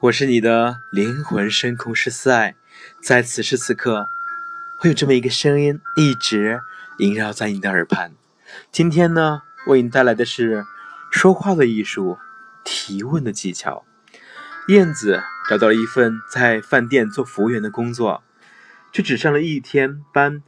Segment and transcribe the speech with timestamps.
[0.00, 2.54] 我是你的灵魂深空师四爱，
[3.02, 4.06] 在此时此刻，
[4.78, 6.60] 会有这么一个声音一直
[6.98, 8.12] 萦绕在你的耳畔。
[8.70, 10.64] 今天呢，为你带来的是
[11.10, 12.16] 说话的艺术，
[12.62, 13.84] 提问的技巧。
[14.68, 18.22] 燕子找到了一份在饭店做服务员的工作，
[18.92, 20.44] 却只上了一天班，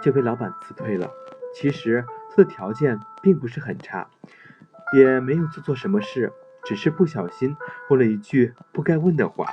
[0.00, 1.10] 就被老板辞退了。
[1.54, 4.08] 其实他的条件并不是很差，
[4.96, 6.32] 也没有做错什么事。
[6.64, 7.56] 只是不小心
[7.88, 9.46] 问了一句不该问的话。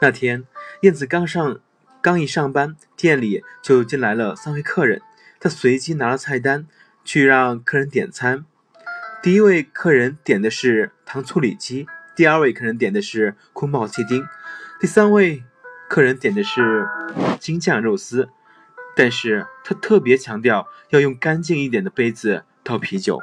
[0.00, 0.44] 那天，
[0.82, 1.60] 燕子刚上，
[2.00, 5.02] 刚一上班，店里就进来了三位客人。
[5.38, 6.66] 她随机拿了菜单，
[7.04, 8.44] 去让客人点餐。
[9.22, 14.24] 第一位客人点的是糖醋里脊，第二位客人点的是宫保鸡丁，
[14.80, 15.42] 第三位
[15.88, 16.86] 客人点的是
[17.38, 18.30] 京酱肉丝。
[18.96, 23.20] 但是他特别强调要用干净一点的杯子倒啤酒。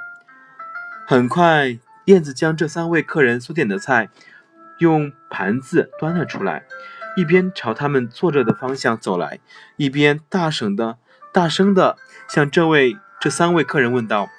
[1.05, 1.78] 很快。
[2.08, 4.09] 燕子将这三位客人所点的菜
[4.80, 6.64] 用盘子端了出来，
[7.17, 9.41] 一边朝他们坐着的方向走来，
[9.75, 10.97] 一边大声的、
[11.33, 11.97] 大声的
[12.30, 14.30] 向这位、这三位客人问道：“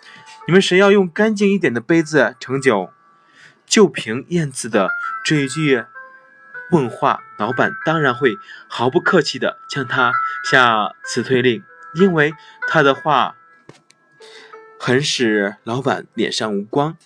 [0.49, 2.91] 你们谁要用干净一点的杯子盛酒？”
[3.67, 4.89] 就凭燕子的
[5.23, 5.85] 这一句
[6.71, 10.15] 问话，老板当然会毫不客气的向他
[10.51, 11.63] 下辞退令，
[11.97, 12.33] 因为
[12.67, 13.37] 他的话
[14.81, 16.97] 很使老板脸上无光。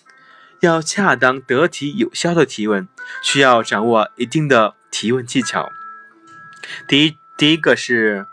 [0.65, 2.87] 要恰当、得体、有效的提问，
[3.23, 5.71] 需要掌握一定的提问技巧。
[6.87, 8.27] 第一，第一个是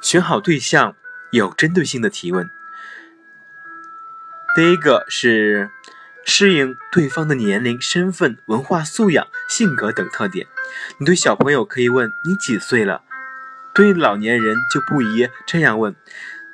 [0.00, 0.96] 选好对象，
[1.30, 2.50] 有针对性的提问。
[4.54, 5.70] 第一个是
[6.24, 10.46] 适应对方的年龄、身份、文化素养、性格等特点。
[10.98, 13.02] 你对小朋友可以问你几岁了，
[13.72, 15.94] 对老年人就不宜这样问。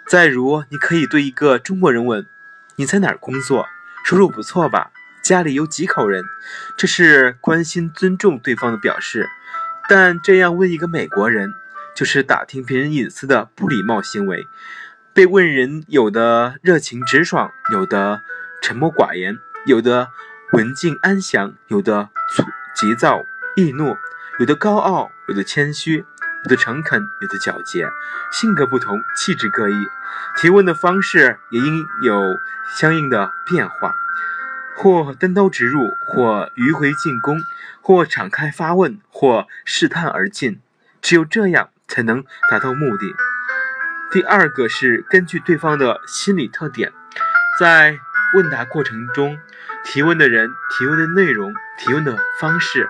[0.06, 2.26] 再如，你可以对一个中国人问
[2.76, 3.66] 你在哪儿工作，
[4.04, 4.90] 收入不错吧？
[5.28, 6.24] 家里有几口人，
[6.78, 9.28] 这是关心、尊重对方的表示。
[9.86, 11.52] 但这样问一个美国人，
[11.94, 14.46] 就是打听别人隐私的不礼貌行为。
[15.12, 18.22] 被问人有的热情直爽，有的
[18.62, 20.08] 沉默寡言，有的
[20.52, 22.42] 文静安详，有的粗
[22.74, 23.22] 急躁
[23.54, 23.98] 易怒，
[24.38, 26.06] 有的高傲，有的谦虚，
[26.44, 27.86] 有的诚恳，有的皎洁。
[28.32, 29.74] 性格不同，气质各异，
[30.38, 32.38] 提问的方式也应有
[32.78, 33.94] 相应的变化。
[34.80, 37.36] 或单刀直入，或迂回进攻，
[37.82, 40.60] 或敞开发问，或试探而进，
[41.02, 43.16] 只有这样才能达到目的。
[44.12, 46.92] 第二个是根据对方的心理特点，
[47.58, 47.98] 在
[48.36, 49.36] 问答过程中，
[49.84, 52.88] 提问的人、提问的内容、提问的方式，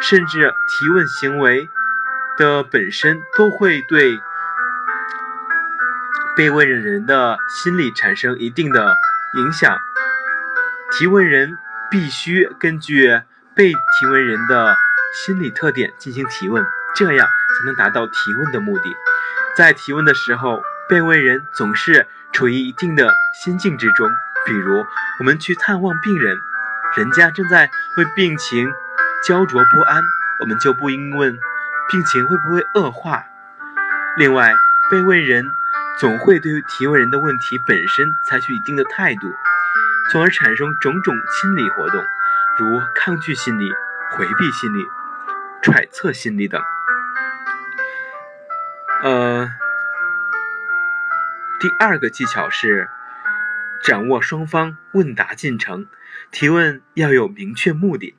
[0.00, 1.68] 甚至提问行为
[2.38, 4.20] 的本身，都会对
[6.36, 8.94] 被问人的心理产生一定的
[9.34, 9.76] 影响。
[10.98, 11.58] 提问人
[11.90, 13.20] 必须根据
[13.54, 14.74] 被提问人的
[15.12, 16.64] 心理特点进行提问，
[16.94, 18.96] 这样才能达到提问的目的。
[19.54, 24.10] 在提问的时候，被问人总是处于一定的心境之中。
[24.46, 24.86] 比如，
[25.18, 26.38] 我们去探望病人，
[26.96, 28.72] 人家正在为病情
[29.22, 30.02] 焦灼不安，
[30.40, 31.38] 我们就不应问
[31.90, 33.22] 病情会不会恶化。
[34.16, 34.54] 另外，
[34.90, 35.50] 被问人
[35.98, 39.30] 总会对提问人的问题本身采取一定的态度。
[40.10, 42.04] 从而产生种种心理活动，
[42.58, 43.70] 如抗拒心理、
[44.12, 44.84] 回避心理、
[45.60, 46.62] 揣测心理等。
[49.02, 49.48] 呃，
[51.60, 52.88] 第二个技巧是
[53.82, 55.86] 掌握双方问答进程。
[56.30, 58.14] 提问要有明确目的。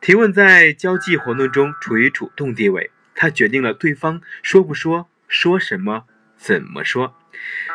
[0.00, 6.04] 提问在交际活动中处于主动地位，它决定了对方说不说、说什么、
[6.36, 7.19] 怎么说。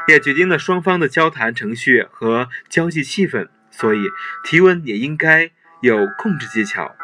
[0.08, 4.10] 也决定了双方的交谈程序和交际气氛，所以
[4.44, 5.52] 提问也应该
[5.82, 6.96] 有控制技巧。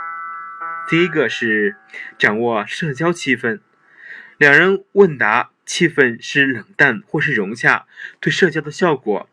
[0.88, 1.76] 第一个是
[2.18, 3.60] 掌握社交气氛，
[4.38, 7.86] 两人问答气氛是冷淡或是融洽，
[8.20, 9.30] 对社交的效果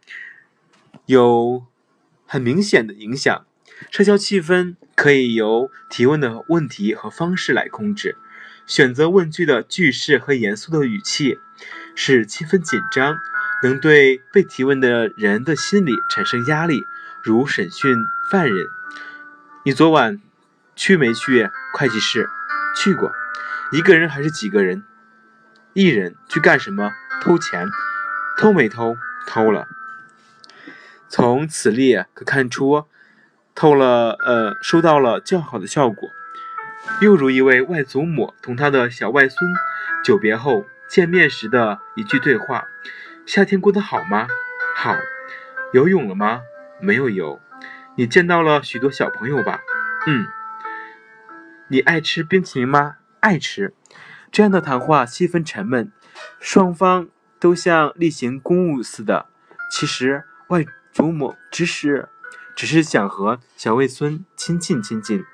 [1.07, 1.67] 有
[2.27, 3.45] 很明显的影响。
[3.91, 8.17] 社交气氛可以由提问的问题和方式来控制，
[8.67, 11.39] 选择问句的句式和严肃的语气，
[12.01, 13.19] 使气氛紧张。
[13.61, 16.85] 能对被提问的人的心理产生压力，
[17.25, 17.93] 如审讯
[18.31, 18.69] 犯人。
[19.65, 20.21] 你昨晚
[20.77, 22.29] 去没去会计室？
[22.77, 23.11] 去过。
[23.73, 24.85] 一个人还是几个人？
[25.73, 26.15] 一人。
[26.29, 26.93] 去干什么？
[27.21, 27.67] 偷钱。
[28.39, 28.97] 偷没偷？
[29.27, 29.67] 偷了。
[31.09, 32.85] 从此例可看出，
[33.57, 36.09] 偷了呃，收到了较好的效果。
[37.01, 39.51] 又如一位外祖母同他的小外孙
[40.05, 42.65] 久别后见面时的一句对话。
[43.27, 44.27] 夏天过得好吗？
[44.75, 44.97] 好。
[45.73, 46.41] 游泳了吗？
[46.81, 47.41] 没有游。
[47.97, 49.61] 你见到了许多小朋友吧？
[50.07, 50.27] 嗯。
[51.69, 52.97] 你爱吃冰淇淋吗？
[53.21, 53.75] 爱吃。
[54.33, 55.93] 这样的谈话气氛沉闷，
[56.41, 57.09] 双方
[57.39, 59.27] 都像例行公务似的。
[59.71, 62.09] 其实外祖母只是
[62.57, 65.25] 只是想和小外孙亲近亲近，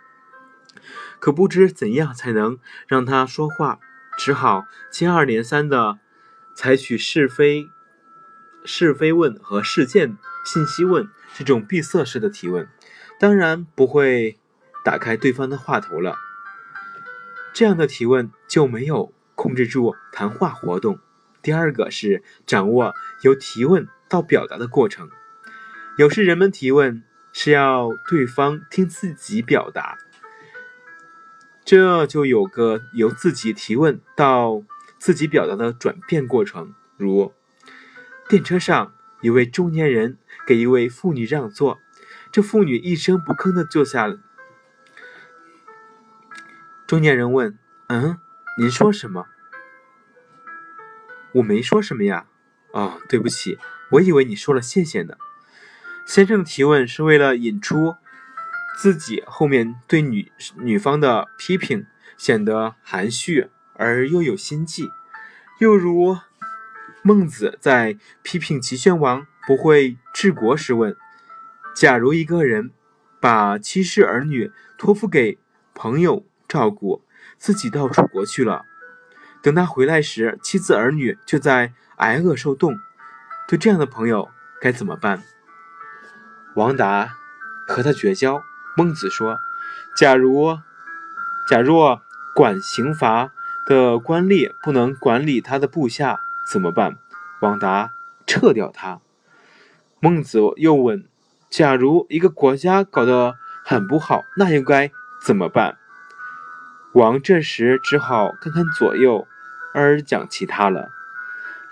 [1.21, 3.79] 可不知怎样才能让他说话，
[4.17, 5.99] 只好接二连三的
[6.55, 7.69] 采取是非
[8.65, 12.69] 是非问和事件信息问这种闭塞式的提问，
[13.19, 14.39] 当然不会
[14.85, 16.17] 打开对方的话头了。
[17.53, 20.99] 这样的提问就没有控制住谈话活动。
[21.43, 25.11] 第二个是掌握由提问到表达的过程。
[25.99, 29.99] 有时人们提问是要对方听自己表达，
[31.65, 34.63] 这就有个由自己提问到
[34.99, 36.75] 自己表达的转变过程。
[36.97, 37.33] 如
[38.29, 41.79] 电车上，一位中年人给一位妇女让座，
[42.31, 44.19] 这妇女一声不吭的坐下了。
[46.87, 47.59] 中年人问
[47.89, 48.19] ：“嗯，
[48.59, 49.27] 您说什么
[51.33, 52.27] ？”“我没说什么呀。
[52.73, 53.59] ”“哦，对不起，
[53.93, 55.15] 我以为你说了谢谢呢。”
[56.05, 57.97] 先生提问是为了引出
[58.77, 61.87] 自己后面对女女方的批评，
[62.17, 64.89] 显得含蓄而又有心计。
[65.61, 66.19] 又如
[67.03, 70.97] 孟子在批评齐宣王不会治国时问
[71.75, 72.71] ：“假如一个人
[73.21, 75.39] 把妻室儿女托付给
[75.75, 77.03] 朋友。”照顾
[77.37, 78.65] 自己到楚国去了，
[79.43, 82.79] 等他回来时，妻子儿女却在挨饿受冻。
[83.49, 84.31] 对这样的朋友
[84.61, 85.25] 该怎么办？
[86.55, 87.17] 王达
[87.67, 88.41] 和他绝交。
[88.77, 89.39] 孟子说
[89.97, 90.59] ：“假如，
[91.49, 92.03] 假若
[92.35, 93.33] 管刑罚
[93.67, 96.19] 的官吏不能管理他的部下，
[96.51, 96.97] 怎么办？”
[97.41, 97.91] 王达
[98.27, 99.01] 撤掉他。
[100.01, 101.07] 孟子又问
[101.49, 104.91] ：“假如一个国家搞得很不好，那应该
[105.25, 105.79] 怎么办？”
[106.95, 109.27] 王这时只好看看左右，
[109.73, 110.91] 而讲其他了。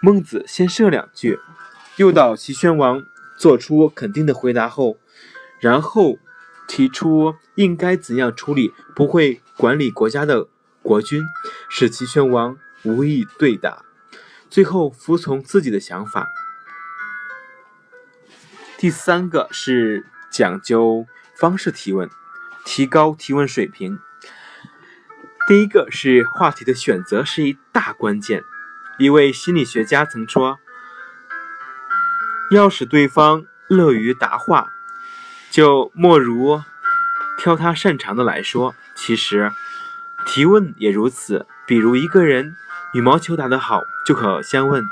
[0.01, 1.39] 孟子先设两句，
[1.97, 3.05] 诱导齐宣王
[3.37, 4.99] 做出肯定的回答后，
[5.61, 6.19] 然后
[6.75, 10.49] 提出应该怎样处理不会管理国家的
[10.81, 11.23] 国君，
[11.69, 13.85] 使齐宣王无意对答，
[14.49, 16.31] 最后服从自己的想法。
[18.79, 22.09] 第三个是讲究方式提问，
[22.65, 23.99] 提高提问水平。
[25.47, 28.45] 第一个是话题的选择是一大关键。
[28.99, 30.59] 一位心理学家曾说
[32.51, 34.73] ：“要使对方乐于答话，
[35.53, 36.63] 就莫如
[37.39, 38.75] 挑他擅长的来说。
[38.97, 39.53] 其实
[40.27, 41.47] 提问也如此。
[41.67, 42.57] 比如一个人
[42.95, 44.83] 羽毛球打得好，就可先问：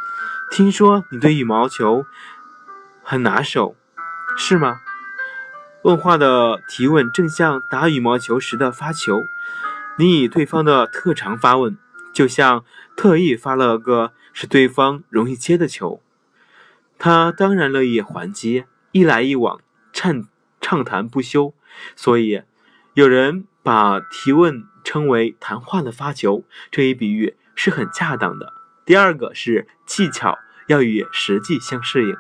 [0.51, 2.05] 听说你对羽毛球
[3.03, 3.75] 很拿手，
[4.37, 4.81] 是吗？
[5.83, 9.25] 问话的提问正像打羽毛球时的发球。”
[9.99, 11.77] 你以对方的特长发问，
[12.15, 12.65] 就像
[12.97, 16.01] 特意发了个使对方容易接的球，
[16.99, 19.61] 他当然乐意还击，一来一往
[19.93, 20.25] 畅
[20.61, 21.55] 畅谈不休。
[21.97, 22.43] 所以，
[22.95, 28.53] 有人把提问称为谈话的发球，这一比喻是很恰当的。
[28.85, 32.17] 第二个是技巧要与实际相适应。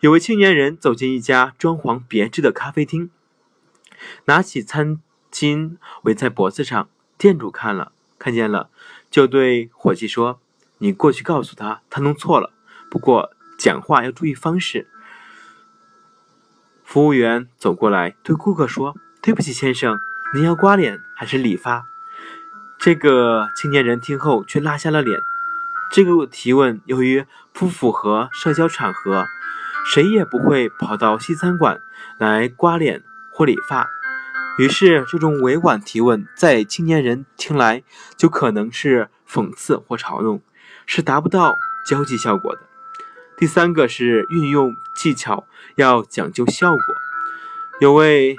[0.00, 3.10] 有位青年人走进一家装潢别致的咖啡厅，
[4.26, 5.00] 拿起餐。
[5.28, 8.70] 巾围在脖子上，店主看了，看见了，
[9.10, 10.40] 就对伙计说
[10.78, 12.54] ：“你过去告诉他，他弄错了。
[12.90, 14.88] 不过讲话要注意方式。”
[16.86, 20.00] 服务员走过来对顾客说：“对不起，先生，
[20.32, 21.84] 您要刮脸还是理发？”
[22.78, 25.20] 这个青年人听后却拉下了脸。
[25.90, 29.26] 这个提问由于不符合社交场合，
[29.84, 31.80] 谁也不会跑到西餐馆
[32.18, 33.02] 来刮脸
[33.32, 33.88] 或理发。
[34.56, 37.82] 于是，这种委婉提问在青年人听来
[38.16, 40.40] 就可能是讽刺或嘲弄，
[40.86, 42.60] 是达不到交际效果的。
[43.36, 46.78] 第三个是运用技巧要讲究效果。
[47.80, 48.36] 有位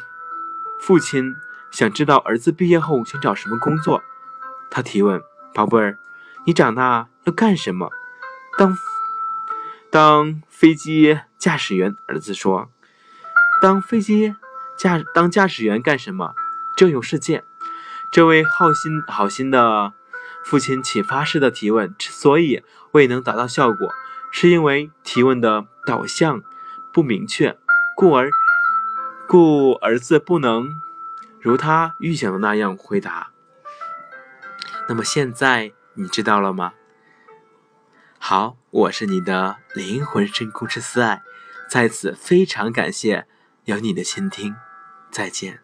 [0.80, 1.36] 父亲
[1.72, 4.02] 想知道儿子毕业后想找什么工作，
[4.72, 5.22] 他提问
[5.54, 5.98] ：“宝贝儿，
[6.46, 7.92] 你长大要干什么？”
[8.58, 8.76] 当
[9.92, 12.70] 当飞机驾驶员，儿子说
[13.62, 14.36] ：“当飞机。”
[14.78, 16.36] 驾当驾驶员干什么？
[16.78, 17.44] 周游世界。
[18.12, 19.92] 这位好心好心的
[20.46, 23.92] 父亲启发式的提问之所以未能达到效果，
[24.32, 26.42] 是因为提问的导向
[26.94, 27.58] 不明确，
[27.96, 28.30] 故而
[29.28, 30.70] 故儿子不能
[31.42, 33.30] 如他预想的那样回答。
[34.90, 36.74] 那么现在你知道了吗？
[38.20, 41.22] 好，我是你的灵魂深空之思爱，
[41.70, 43.28] 在此非常感谢。
[43.66, 44.56] 有你的倾听，
[45.12, 45.60] 再见。